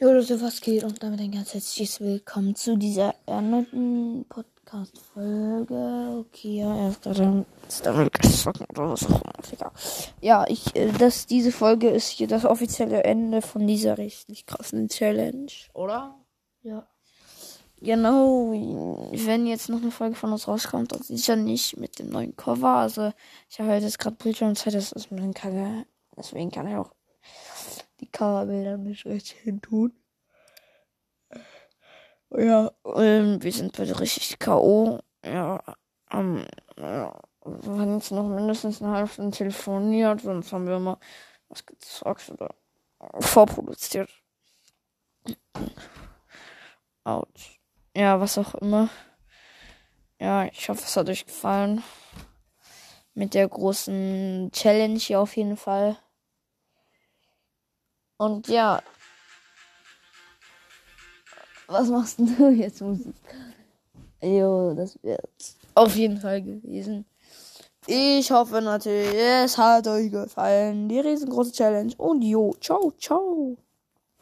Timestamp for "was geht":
0.40-0.84